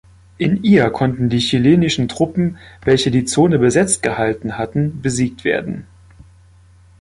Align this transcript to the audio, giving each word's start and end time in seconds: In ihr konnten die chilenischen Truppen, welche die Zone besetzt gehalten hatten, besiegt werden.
In 0.39 0.63
ihr 0.63 0.89
konnten 0.89 1.29
die 1.29 1.37
chilenischen 1.37 2.07
Truppen, 2.07 2.57
welche 2.83 3.11
die 3.11 3.23
Zone 3.25 3.59
besetzt 3.59 4.01
gehalten 4.01 4.57
hatten, 4.57 4.99
besiegt 5.03 5.43
werden. 5.43 5.85